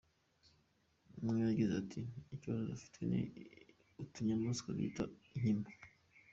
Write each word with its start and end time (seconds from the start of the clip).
Umwe 1.21 1.39
yagize 1.49 1.73
ati 1.81 1.99
"Ikibazo 2.35 2.61
dufite 2.71 2.99
ni 3.09 3.21
utunyamaswa 4.03 4.69
bita 4.77 5.03
inkima. 5.33 5.65